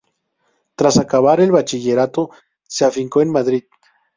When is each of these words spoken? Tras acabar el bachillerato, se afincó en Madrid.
Tras 0.73 0.97
acabar 0.97 1.41
el 1.41 1.51
bachillerato, 1.51 2.31
se 2.63 2.85
afincó 2.85 3.21
en 3.21 3.29
Madrid. 3.31 3.65